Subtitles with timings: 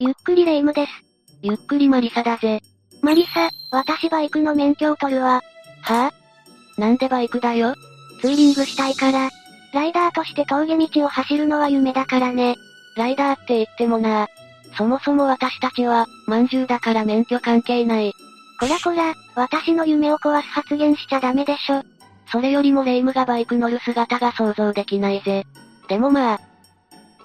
[0.00, 0.92] ゆっくりレ夢ムです。
[1.42, 2.60] ゆっくりマリサだぜ。
[3.02, 5.40] マリサ、私バイクの免許を取るわ。
[5.82, 6.12] はぁ、あ、
[6.80, 7.74] なんでバイクだよ？
[8.20, 9.28] ツーリングしたいから。
[9.74, 12.54] ライダーとして峠道を走るのは夢だからね。
[12.96, 14.28] ライダーって言ってもな
[14.76, 18.12] そもそも私たちは、まんじゅうだから免許関係ない。
[18.60, 21.82] こらこら、私の夢を壊す発言しちゃダメでしょ。
[22.30, 25.44] それよりもレイムがバイク乗る姿が想像できないぜ。
[25.88, 26.40] でもまあ、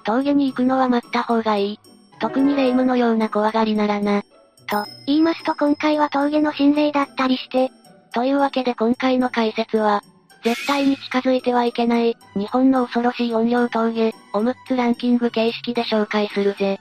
[0.06, 1.80] 峠に行くのは待った方がいい。
[2.24, 4.22] 特にレイムのような怖がりならな。
[4.70, 7.70] と、言いますと今回は峠の心霊だったりして。
[8.14, 10.02] というわけで今回の解説は、
[10.42, 16.80] 絶対に近づいてはいけない、日本の恐ろしい音量峠、を6つランキング形式で紹介するぜ。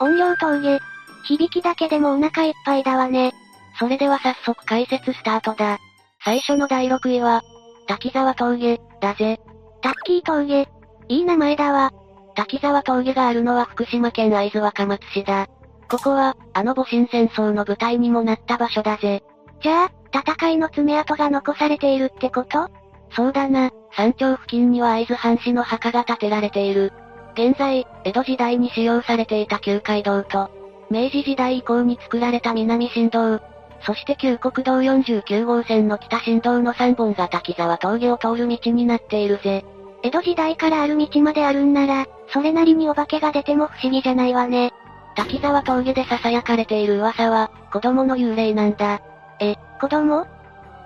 [0.00, 0.80] 音量峠。
[1.26, 3.32] 響きだけでもお腹いっぱいだわね。
[3.78, 5.78] それでは早速解説スタートだ。
[6.24, 7.42] 最初の第6位は、
[7.86, 9.38] 滝沢峠、だぜ。
[9.80, 10.68] タッキー峠。
[11.08, 11.92] いい名前だわ。
[12.34, 15.48] 滝沢峠があるのは福島県会津若松市だ。
[15.90, 19.22] ここは、あの戊辰戦争の舞台にもなった場所だぜ。
[19.62, 22.68] じゃあ、戦いの爪痕が残されているってこと？
[23.10, 26.92] そうだな、山頂付近には会津藩士の墓が建てられている。
[27.34, 30.50] 現在、江戸時代に使用されていた旧街道と、
[30.90, 33.40] 明治時代以降に作られた南新道、
[33.84, 39.64] そして旧国道49号線の北新道の3本が滝沢峠を通る道になっているぜ。
[40.02, 44.72] 江戸時代からある道まであるんなら、それなりにお化けが出ても不思議じゃないわね。
[45.14, 49.00] 滝沢峠で囁かれている噂は、子供の幽霊なんだ。
[49.40, 50.26] え、子供？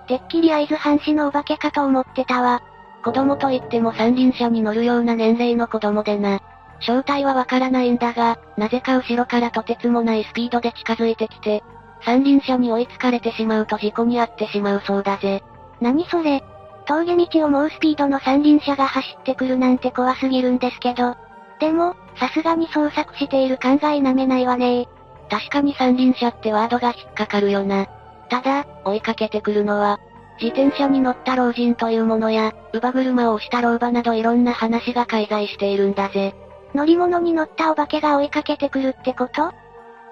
[0.07, 2.63] てっきり会津藩士のお化けかと思ってたわ。
[3.05, 6.41] 子供といっても三輪車に乗るような年齢の子供でな。
[6.81, 11.63] 正体はわからないんだが、なぜか後ろからとてつもないスピードで近づいてきて、
[12.05, 15.43] 三輪車に追いつかれてしまうと事故に遭ってしまうそうだぜ。
[15.81, 16.43] 何それ？
[16.87, 21.17] 峠道を猛スピードの三輪車が走ってくるなんて怖すぎるんですけど。
[21.59, 24.89] でも、さすがに捜索している考えなめないわね
[25.31, 27.87] 確かに三輪車ってワードが引っかかるよな。
[28.29, 29.99] ただ、追いかけてくるのは、
[30.41, 36.35] 自転車に乗った老人というものや、乳母車を押した老婆などいろんな話が介在しているんだぜ。
[36.75, 39.51] 乗り物に乗ったお化けが追いかけてくるってこと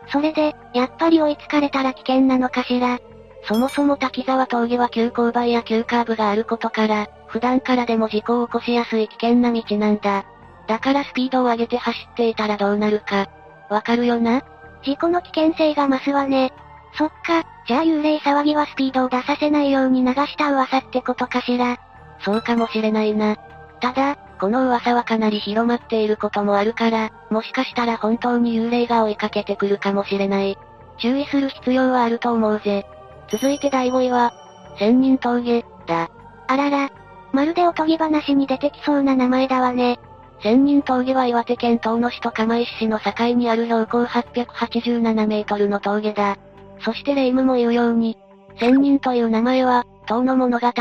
[0.08, 2.98] それで、やっぱり追いつかれたら危険なのかしら。
[3.46, 10.24] そもそも滝沢峠は急勾配や急カーブがあることから、普段からでも事故を起こしやすい危険な道なんだ。
[10.66, 13.28] だからスピードを上げて走っていたらどうなるか。
[13.68, 14.42] わかるよな？
[14.82, 16.52] 事故の危険性が増すわね。
[16.96, 21.78] そっか、じゃあ幽霊騒ぎはスピードを出させないように流した噂ってことかしら。
[22.20, 23.36] そうかもしれないな。
[23.80, 30.56] ただ、この噂はかなり広まっていることもあるから、もしかしたら本当に幽霊が追いかけてくるかもしれない。
[30.98, 32.86] 注意する必要はあると思うぜ。
[33.30, 34.32] 続いて第5位は、
[34.78, 36.10] 千人峠、だ。
[36.46, 36.90] あらら、
[37.32, 39.98] まるでおとぎ話に出てきそうな名前だわね。
[40.42, 46.36] 千人峠は岩手県遠野市と釜石市の境にある標高887メートルの峠だ。
[46.84, 48.18] そして霊夢も言うように、
[48.58, 50.72] 千人という名前は、遠野物語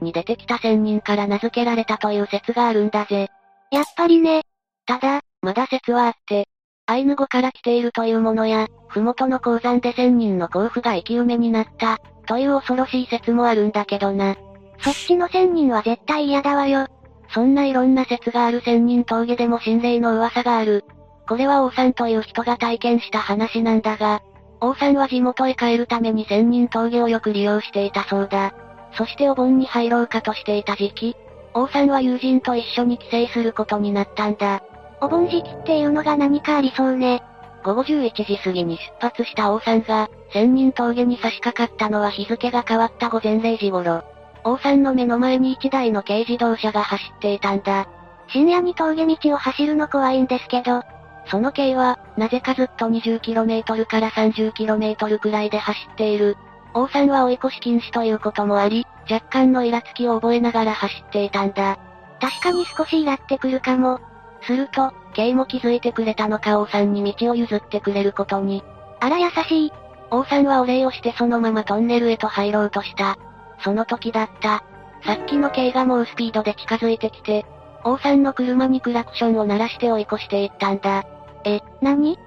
[0.00, 3.28] に出てきた千人から名付けられたという説があるんだぜ。
[3.70, 4.42] やっぱりね。
[4.86, 6.48] ただ、まだ説はあって、
[6.90, 14.34] アイヌ語から来ているというものや、ふもとの鉱山で千人の甲府が生き埋めになった、という恐ろしい説もあるんだけどな。
[14.80, 16.88] そっちの千人は絶対嫌だわよ。
[17.32, 20.84] そんないろんな説がある千人峠でも心霊の噂がある。
[21.28, 24.20] これは王さんという人が体験した話なんだが、
[24.60, 28.52] 王さんは地元へ帰るために千人峠をよく利用していたそうだ。
[28.94, 31.16] そしてお盆に入ろうかとしていた時期、
[31.54, 34.64] 王さんは友人と一緒に帰省することになったんだ。
[35.00, 37.22] お盆時期っていうのが何かありそうね。
[37.62, 44.02] 午後11時過ぎに出発した王さんが、千人峠に差し掛かったのは日付が変わった午前0時頃。
[44.44, 47.86] 王さんの目の前に一台の軽自動車が走っていたんだ。
[48.28, 50.82] 深夜に峠道を走るの怖いんですけど、
[51.26, 56.36] その軽は、なぜかずっと 20km から 30km くらいで走っている。
[56.72, 61.78] 王さんは追い越し禁止ということもあり、若干のイラつきを覚えながら走っていたんだ。
[62.20, 64.00] 確かに少しイラってくるかも。
[64.42, 68.62] すると、K も気づいてくれたのか王さんに道を譲ってくれることに。
[69.00, 69.72] あら優しい。
[70.10, 73.16] 王さんはお礼をしてそのままトンネルへと入ろうとした。
[73.62, 74.64] その時だった。
[75.04, 77.46] さっきの K が猛スピードで近づいてきて、
[77.84, 81.04] 王さんの車にクラクションを鳴らして追い越していったんだ。
[81.44, 82.18] え、何？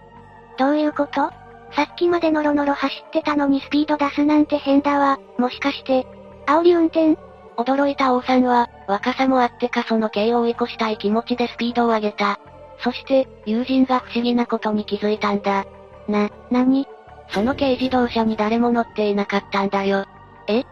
[0.58, 1.32] どういうこと？
[1.76, 5.20] さっきまでノロノロ走ってたのにスピード出すなんて変だわ。
[5.38, 6.08] もしかして、
[6.46, 7.18] 煽り運転？
[7.58, 12.40] 驚いた王さんは、若さもあってかその軽を追い越したい気持ちでスピードを上げた。
[12.80, 15.66] そして、友人が不思議なことに気づいたんだ。
[16.08, 16.88] な、なに
[17.30, 20.06] その軽自動車に誰も乗っていなかったんだよ。
[20.48, 20.64] え？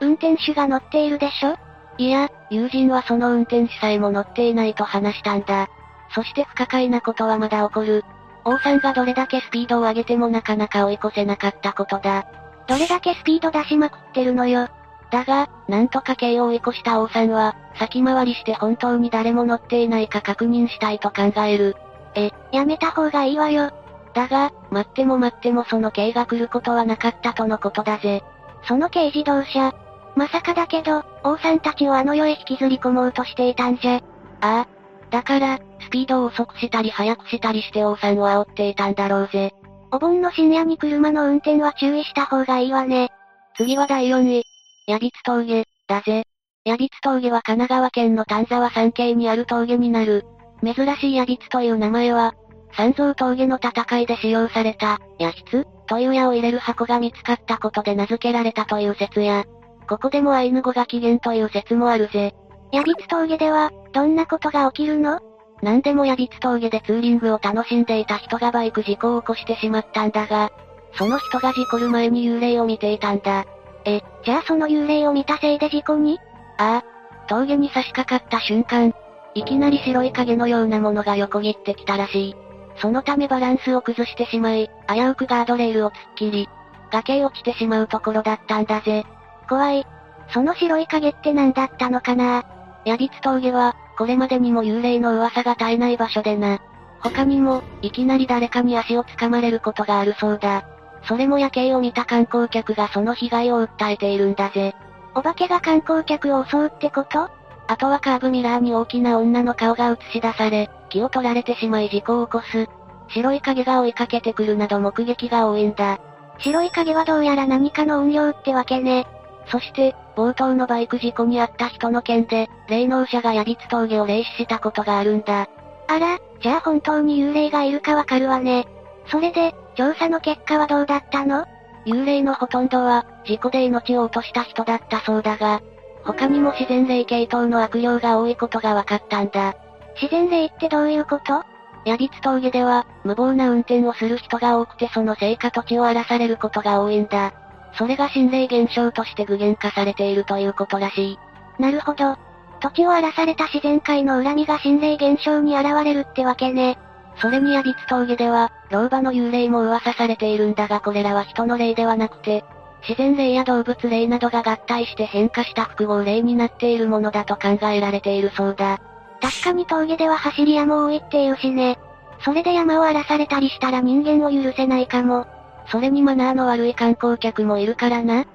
[0.00, 1.56] 運転手が乗っているでしょ？
[1.96, 5.68] いや、友人はその運転手さえも乗っていないと話したんだ。
[6.14, 8.04] そして不可解なことはまだ起こる。
[8.44, 12.26] 王さんがどれだけスピードを上げてもなかなか追い越せなかったことだ。
[12.66, 14.68] どれだけスピード出しまくってるのよ。
[15.14, 21.76] だが、なんとか K を追い越した王さんは、先回りして本当に誰も乗っていないか確認したいと考える。
[22.16, 23.70] え、やめた方がいいわよ。
[24.12, 28.24] だが、待っても待ってもその K が来ることはなかったとのことだぜ。
[28.66, 29.72] その軽自動車。
[30.16, 34.00] まさかだけど、王さんたちをあの世へ引きずり込もうとしていたんじゃ。
[34.40, 34.66] ああ。
[35.10, 39.54] だから、スピードを遅くしたり速くしたりして王さんを煽っていたんだろうぜ。
[39.92, 43.12] お盆の深夜に車の運転は注意した方がいいわね。
[43.56, 44.53] 次は第4位。
[44.86, 46.24] ヤビツ峠、だぜ。
[46.66, 50.26] ヤビツ峠は神奈川県の丹沢山系にある峠になる。
[50.62, 52.34] 珍しいヤビツという名前は、
[52.76, 59.46] 三蔵峠の戦いで使用された、矢筆という矢を入れる箱が見つかったことで名付けられたという説や、
[59.88, 62.34] ここでもアイヌ語が起源という説もあるぜ。
[62.70, 65.18] ヤビツ峠では、どんなことが起きるの？
[65.62, 70.52] なんでもヤビツ峠でツーリングを楽しんでいた人がバイク事故を起こしてしまったんだが、
[70.92, 73.46] その人が事故る前に幽霊を見ていたんだ。
[73.84, 76.18] え、じゃあその幽霊を見たせいで事故に？
[76.58, 76.84] ああ。
[77.26, 78.94] 峠に差し掛かった瞬間、
[79.34, 82.36] いきなり白い影のようなものが横切ってきたらしい。
[82.76, 86.48] そのためバランスを崩してしまい、危うくガードレールを突っ切り、
[86.90, 89.04] 崖へ落ちてしまうところだったんだぜ。
[89.48, 89.86] 怖い。
[90.32, 92.44] その白い影って何だったのかな？
[92.84, 96.60] ヤビツ峠は、これまでにも幽霊の噂が絶えない場所でな。
[97.00, 100.66] 他にも、いきなり誰かに足を掴まれることがあるそうだ。
[101.06, 104.74] それも夜景を見た観光客がその被害を訴えているんだぜ。
[105.14, 107.28] お化けが観光客を襲うってこと？
[107.66, 112.68] あとはカーブミラーに大きな女の顔が映し出され、気を取られてしまい事故を起こす。
[113.08, 115.98] 白い影が追いかけてくるなど目撃が多いんだ。
[116.38, 119.06] 白い影はどうやら何かの運用ってわけね。
[119.46, 125.48] そして、冒頭のバイク事故に遭った人の件で、霊能者がヤビツ峠を霊視したことがあるんだ。
[125.86, 128.66] あら、じゃあ本当に幽霊がいるかわかるわね。
[129.06, 131.46] それで、調査の結果はどうだったの？
[131.86, 135.60] 幽霊のほとんどは、事故で命を落とした人だったそうだが、
[136.04, 139.54] 他にも自然霊系統の悪用が多いことが分かったんだ。
[140.00, 141.44] 自然霊ってどういうこと？
[141.84, 147.34] ヤビツ峠では、無謀な運転をする人が多くてその成果土地を荒らされることが多いんだ。
[147.76, 151.18] それが心霊現象として具現化されているということらしい。
[151.58, 152.16] なるほど。
[152.60, 156.78] 土地を荒らされた自然界の恨みが心霊現象に現れるってわけね。
[157.16, 162.44] それにヤビツ峠では、老婆の幽霊も噂されているんだがこれらは人の霊ではなくて、
[162.86, 168.80] 自然霊や動物霊などが合体して変化した複合霊になっているものだと考えられているそうだ。
[169.22, 171.78] 確かに峠では走り屋も多いっていうしね。
[172.24, 175.26] それで山を荒らされたりしたら人間を許せないかも。
[175.68, 178.26] それにマナーの悪い観光客もいるからな。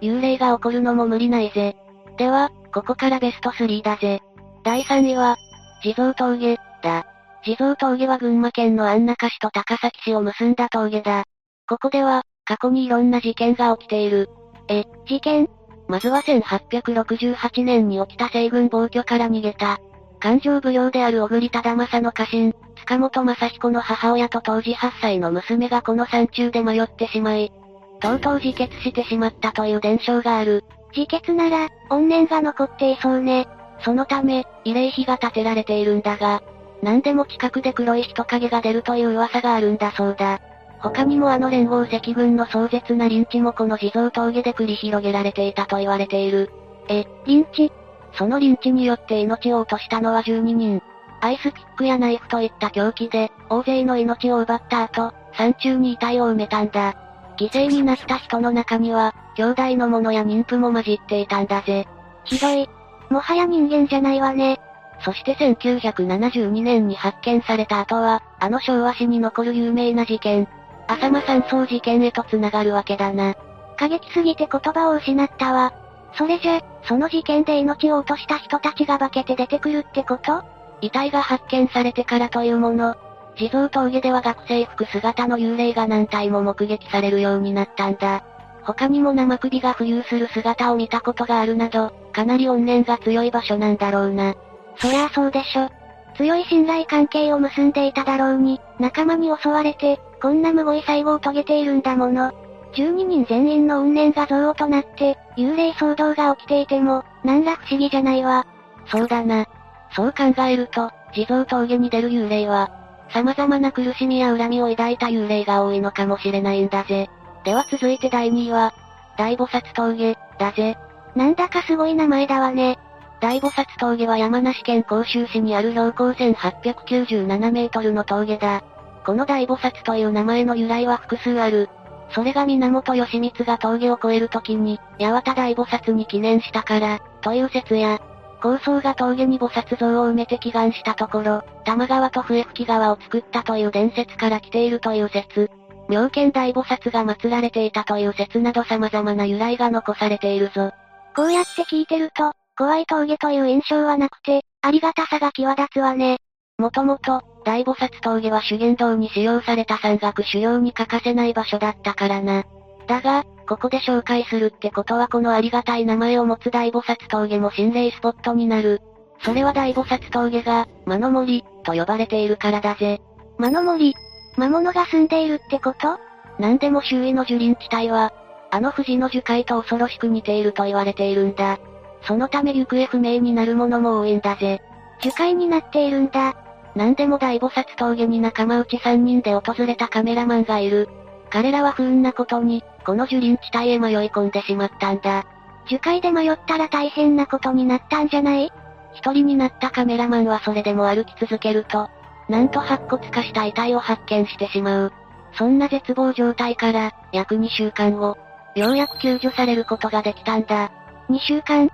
[0.00, 1.76] 幽霊が起こるのも無理ないぜ。
[2.16, 4.20] では、ここからベスト3だぜ。
[4.64, 5.36] 第3位は、
[5.82, 7.06] 地蔵峠、だ。
[7.44, 11.24] 地蔵峠は群馬県の安中市と高崎市を結んだ峠だ。
[11.68, 14.30] ここでは、過去にいろんな事件が起きている。
[14.68, 15.48] え、事件？
[15.86, 19.78] まずは1868年に起きた西軍暴挙から逃げた。
[20.20, 27.52] 感情不良である小栗忠正の家臣、塚本正彦の母親と当時8歳の娘がこの山中で迷ってしまい、
[28.00, 30.64] とうとう自決してしまったという伝承がある。
[30.96, 33.46] 自決なら、怨念が残っていそうね。
[33.80, 36.42] そのため、慰霊碑が建てられているんだが、
[36.84, 40.40] 何でも近くで黒い人影が出るという噂があるんだそうだ。
[40.80, 46.50] 他にもあの連合赤軍の壮絶なリンチもこの地蔵峠で繰り広げられていたと言われている。
[46.88, 47.72] え、リンチ？
[48.12, 50.82] そのリンチによって命を落としたのは12人。
[51.22, 56.94] アイスピックやナイフといった凶器で、大勢の命を奪った後、山中に遺体を埋めたんだ。
[57.38, 61.88] 犠牲になった人の中には、兄弟の者や妊婦も混じっていたんだぜ。
[62.24, 62.68] ひどい。
[63.08, 64.60] もはや人間じゃないわね。
[65.04, 70.48] そして1972年に発見された後は、あの昭和史に残る有名な事件、
[70.88, 73.34] 浅間山荘事件へと繋がるわけだな。
[73.76, 75.74] 過激すぎて言葉を失ったわ。
[76.16, 80.42] それじゃ、その事件で命を落とした人たちが化けて出てくるってこと？
[80.80, 82.94] 遺体が発見されてからというもの。
[83.36, 88.22] 地蔵峠では学生服姿の幽霊が何体も目撃されるようになったんだ。
[88.62, 94.34] 他にも生首が浮遊する姿を見たことがあるなど、かなり怨念が強い場所なんだろうな。
[94.76, 95.68] そりゃあそうでしょ。
[96.16, 102.32] 強い信頼関係を結んでいただろうに、仲間に襲われて、こんな無語い最後を遂げているんだもの。
[102.74, 108.46] 12人全員の怨念が憎悪となって、幽霊騒動が起きていても、何ら不思議じゃないわ。
[108.86, 109.46] そうだな。
[109.92, 112.70] そう考えると、地蔵峠に出る幽霊は、
[113.10, 117.08] 様々な苦しみや恨みを抱いた幽霊が多いのかもしれないんだぜ。
[117.44, 118.74] では続いて第2位は、
[119.16, 120.76] 大菩薩峠、だぜ。
[121.14, 122.78] なんだかすごい名前だわね。
[123.20, 128.62] 大菩薩峠は山梨県甲州市にある標高1897メートルの峠だ。
[129.04, 131.68] この大菩薩という名前の由来は複数ある。
[132.10, 138.00] それが源義満が峠を越える時に、八幡大菩薩に記念したから、という説や、
[138.40, 145.50] 高僧が峠に菩薩像を埋めて祈願したところ、玉川と笛吹川を作ったという伝説から来ているという説。
[145.88, 150.72] 妙見大菩薩が祀られていたという説など様々な由来が残されているぞ。
[151.16, 156.18] こうやって聞いてると、怖い峠という印象はなくて、ありがたさが際立つわね。
[156.58, 162.44] もともと、大菩薩峠は修験道に使用された山岳修行に欠かせない場所だったからな。
[162.86, 168.80] だが、ここで紹介するってことはこのありがたい名前を持つ大菩薩峠も心霊スポットになる。
[169.22, 173.00] それは大菩薩峠が、魔の森、と呼ばれているからだぜ。
[173.38, 173.96] 魔の森
[174.36, 175.98] 魔物が住んでいるってこと？
[176.38, 178.12] なんでも周囲の樹林地帯は、
[178.50, 181.58] あの富士の樹海と恐ろしく似ていると言われているんだ。
[182.06, 184.62] そのため行方不明になるものも多いんだぜ。
[185.00, 186.36] 樹海になっているんだ。
[186.74, 190.88] なんでも大菩薩峠に仲間内3人で訪れたカメラマンがいる。
[191.30, 195.24] 彼らは不運なことに、この樹林地帯へ迷い込んでしまったんだ。
[195.68, 198.52] 樹海で迷ったら大変なことになったんじゃない？
[198.92, 201.88] 一人になったカメラマンはそれでも歩き続けると、
[202.28, 204.92] なんと白骨化した遺体を発見してしまう。
[205.36, 208.16] そんな絶望状態から、約2週間後、
[208.54, 210.70] ようやく救助されることができたんだ。
[211.08, 211.70] 2週間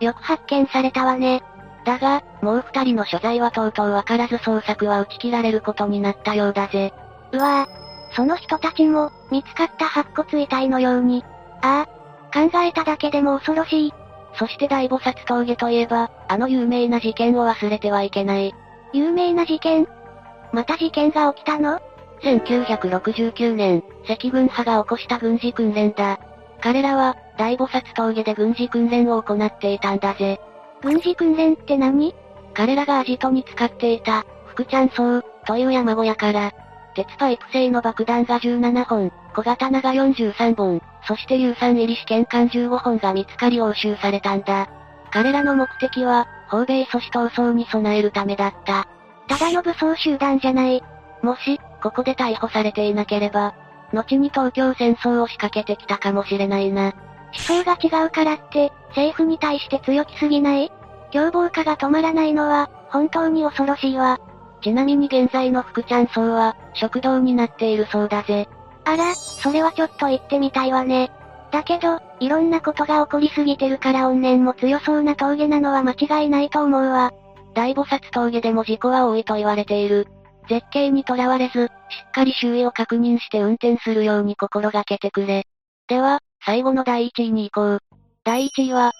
[0.00, 1.42] よく発見されたわね。
[1.84, 6.92] だが、もう二人の所在はとうとうわからず捜索は打ち切られることになったようだぜ。
[7.32, 11.24] うわぁ、その人たちも、見つかった白骨遺体のように。
[11.62, 11.98] ああ、
[12.32, 13.94] 考えただけでも恐ろしい。
[14.38, 18.54] そして大菩薩峠といえば、あの有名な事件を忘れてはいけない。
[18.92, 19.86] 有名な事件？
[20.52, 21.80] また事件が起きたの
[22.22, 26.18] ?1969 年、赤軍派が起こした軍事訓練だ。
[26.60, 30.40] 彼らは、大菩薩峠で軍事訓練を行っていたんだぜ。
[30.82, 32.14] 軍事訓練って何？
[32.52, 36.52] 彼らがアジトに使っていた、福ちゃん層、という山小屋から、
[36.94, 44.68] 鉄パイプ製の爆弾が17本、小刀が43本、そして硫酸入り試験管15本が見つかり押収されたんだ。
[45.12, 48.88] 彼らの目的は、訪米阻止闘争に備えるためだった。
[49.28, 50.82] ただの武装集団じゃない。
[51.22, 53.54] もし、ここで逮捕されていなければ、
[53.92, 56.92] 後に東京戦争を仕掛けてきたかもしれないな。
[57.34, 60.72] 思想が違うからって、政府に対して強気すぎない？
[61.10, 64.20] 凶暴化が止まらないのは、本当に恐ろしいわ。
[64.62, 68.48] ちなみに現在の福ちゃん層は、食堂になっているそうだぜ。
[68.84, 71.10] あら、それはちょっと行ってみたいわね。
[71.50, 77.12] だけど、いろんなことが起こりすぎてるから怨念も強そうな峠なのは間違いないと思うわ。
[77.54, 80.08] 大菩薩峠でも事故は多いと言われている。
[80.48, 81.68] 絶景にとらわれず、し
[82.08, 85.46] っかり周囲を確認して運転するように心がけてくれ。
[85.88, 87.78] では、最後の第1位に行こう。
[88.24, 88.92] 第1位は、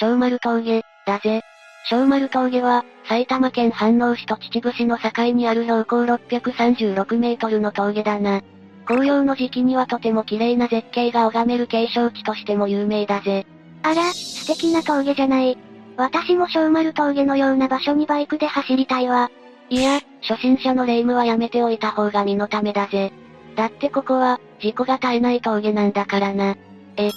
[0.00, 1.40] 小丸峠、だぜ。
[1.88, 8.42] 小丸峠は、埼玉県飯能市と秩父市の境にある標高636メートルの峠だな。
[8.86, 13.46] 紅葉の時期にはとても綺麗な絶景が拝める景勝地としても有名だぜ。
[13.84, 15.56] あら、素敵な峠じゃない。
[15.96, 19.30] 私も小丸峠のような場所にバイクで走りたいわ。
[19.70, 23.12] いや、初心者の霊夢はやめておいた方が身のためだぜ。
[23.54, 26.56] だってここは、事故が絶えない峠なんだからな。
[26.96, 27.10] え、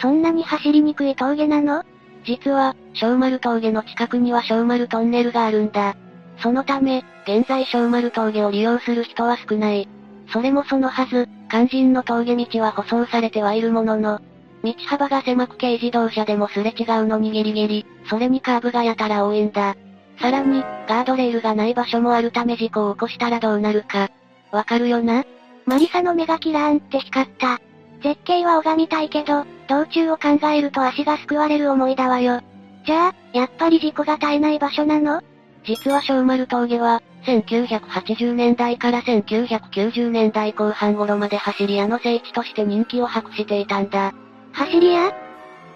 [0.00, 1.84] そんなに走りにくい峠なの？
[2.24, 5.96] 実は、小丸峠の近くには小丸トンネルがあるんだ。
[6.38, 9.88] そのため、現在小丸峠を利用する人は少ない。
[10.32, 14.20] それもそのはず、肝心の峠道は舗装されてはいるものの、
[14.64, 19.76] 道幅が狭く軽自動車でもすれ違うのにギリギリ、それにカーブがやたら多いんだ。
[20.20, 24.10] さらに、ガードレールがない場所もあるため事故を起こしたらどうなるか。
[24.52, 25.24] わかるよな？
[25.66, 27.60] マリサの目がキラーンって光った。
[28.02, 32.40] 絶景は拝みたいけど、道中を考えると足が救われる思いだわよ。
[32.84, 35.22] じゃあ、やっぱり事故が絶えない場所なの？
[35.64, 44.12] 実は小丸峠は、1980年代から1990年代後半頃まで走り屋の聖地として人気を博していたんだ。
[44.52, 45.12] 走り屋？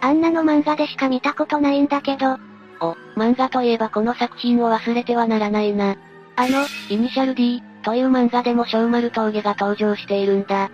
[0.00, 2.38] あんなの漫画でしか見たことないんだけど。
[2.80, 5.96] お、漫画といえばこの作品を忘れてはならないな。
[6.34, 10.70] あの、イニシャル D という漫画でも小丸峠が登場しているんだ。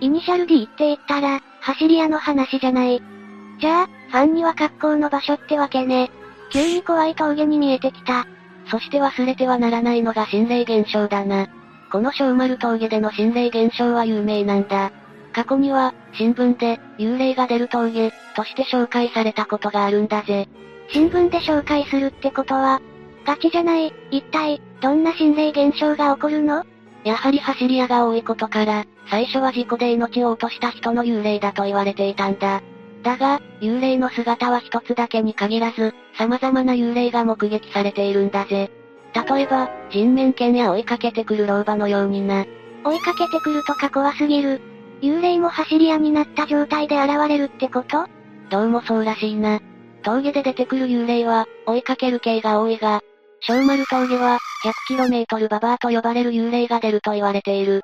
[0.00, 3.02] イニシャル D って言ったら、走り屋の話じゃない。
[3.60, 6.10] じゃあ、ファンには格好の場所ってわけね。
[6.50, 8.26] 急に怖い峠に見えてきた。
[8.70, 11.48] そして忘れてはならないのが心霊現象だな。
[11.92, 14.92] この小丸峠での心霊現象は有名なんだ。
[15.32, 20.48] 過去には、新聞で、幽霊が出る峠、として紹介されたことがあるんだぜ。
[20.88, 22.80] 新聞で紹介するってことは、
[23.24, 26.64] ガチじゃない、一体、どんな心霊現象が起こるの？
[27.04, 32.62] やはり走り屋が多いことから、最初は事故で命を落とした人の幽霊だと言われていたんだ。
[33.02, 38.70] だが、幽霊の姿は一つだけに限らず、様々な幽霊が目撃されているんだぜ。
[39.12, 42.46] 例えば、人面犬や追いかけてくる老婆のようにな。
[42.84, 44.60] 追いかけてくるとか怖すぎる。
[45.02, 48.06] 幽霊も走り屋になった状態で現れるってこと？
[48.50, 49.60] どうもそうらしいな。
[50.02, 53.00] 峠で出てくる幽霊は、追いかける系が多いが、
[53.40, 54.38] 小丸峠は、
[54.88, 57.80] 100km ババアと呼ばれる幽霊が出ると言われている。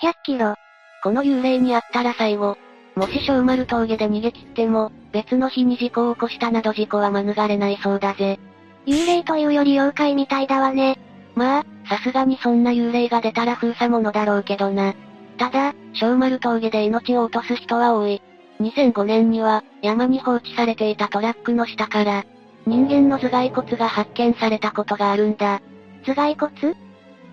[0.00, 0.54] 100キロ
[1.02, 2.56] この幽霊に会ったら最後、
[2.94, 8.38] もし小丸峠で逃げ切っても、別の日に事故を起こしたなど事故は免れないそうだぜ。
[8.86, 10.98] 幽霊というより妖怪みたいだわね。
[11.34, 14.94] まあ、さすがにそんな幽霊が出たら封鎖者だろうけどな。
[15.36, 18.22] ただ、小丸峠で命を落とす人は多い。
[18.60, 22.24] 2005年には、山に放置されていたトラックの下から、
[22.66, 25.60] 人間の頭蓋骨が発見されたことがあるんだ。
[26.04, 26.76] 頭蓋骨？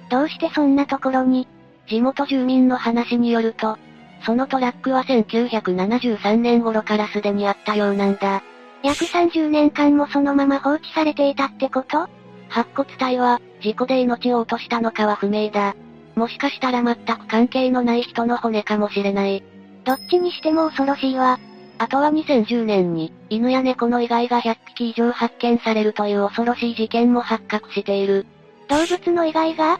[0.09, 1.47] どうしてそんなところに？
[1.87, 3.77] 地元住民の話によると、
[4.25, 8.41] そのトラックは1973年頃からすでにあったようなんだ。
[8.83, 12.07] 約30年間もそのまま放置されていたってこと？
[12.49, 15.75] 白骨体は、事故で命を落としたのかは不明だ。
[16.15, 19.43] もしかしたら全く関係のない人の骨かもしれない。
[19.83, 21.39] どっちにしても恐ろしいわ。
[21.77, 28.25] あとは2010年に、犬や猫の遺骸が100匹以上発見されるという恐ろしい事件も発覚している。
[28.69, 29.79] 動物の遺骸が？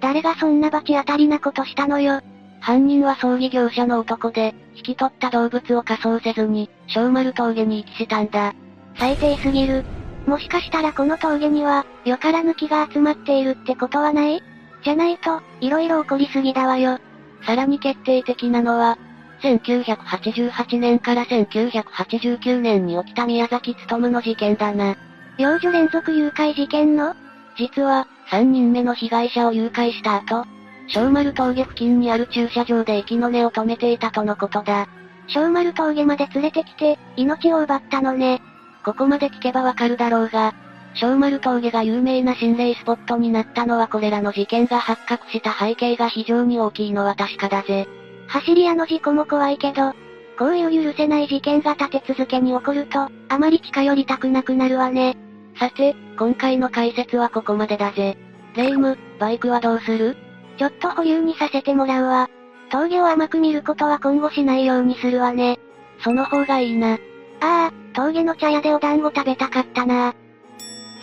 [0.00, 2.20] 誰がそんな罰当たりなことしたのよ。
[2.60, 8.54] 犯人は葬儀業者の男で、引き取った動物を火葬せずに、小丸峠に遺棄したんだ。
[8.98, 9.84] 最低すぎる。
[10.26, 14.42] もしかしたらこの峠には、よからぬ気が集まっているってことはない？
[14.82, 16.98] じゃないと、色々起こりすぎだわよ。
[17.46, 18.98] さらに決定的なのは、
[19.42, 24.96] 1988年から1989年に起きた宮崎勤の事件だな。
[25.38, 27.14] 幼女連続誘拐事件の？
[27.56, 30.44] 実は、3人目の被害者を誘拐した後、
[30.88, 34.88] 小丸峠付近にある駐車場で息の根を止めていたとのことだ。
[35.28, 38.42] 小丸峠まで連れてきて、命を奪ったのね。
[38.84, 40.54] ここまで聞けばわかるだろうが、
[40.94, 47.86] 小丸峠が有名な心霊スポットになったのはこれらの事件が発覚した背景が非常に大きいのは確かだぜ。
[48.26, 49.92] 走り屋の事故も怖いけど、
[50.38, 55.16] こういう許せない事件が立て続けに起こると、あまり近寄りたくなくなるわね。
[55.60, 58.16] さて、今回の解説はここまでだぜ。
[58.56, 60.16] レイム、バイクはどうする？
[60.58, 62.30] ちょっと保留にさせてもらうわ。
[62.70, 65.58] 峠を甘く見ることは今後しないようにするわね。
[66.02, 66.94] その方がいいな。
[66.94, 66.98] あ
[67.40, 70.14] あ、峠の茶屋でお団子食べたかったな。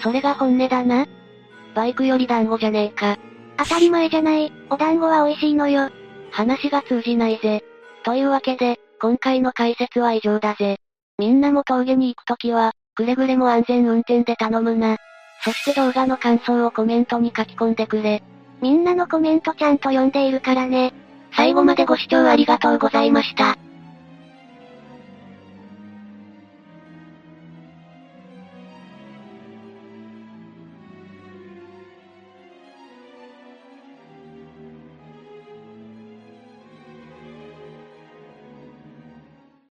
[0.01, 1.05] それが本音だな。
[1.75, 3.19] バイクより団子じゃねえか。
[3.57, 5.91] 当たり前じゃない、お団子は美味しいのよ。
[6.31, 7.63] 話が通じないぜ。
[8.03, 10.79] というわけで、今回の解説は以上だぜ。
[11.19, 14.97] みんなも峠に行くときは、くれぐれも安全運転で頼むな。
[15.43, 18.23] そして動画の感想をコメントに書き込んでくれ。
[18.59, 20.93] みんなのコメントちゃんと読んでいるからね。
[21.35, 23.55] 最後までご視聴ありがとうございました。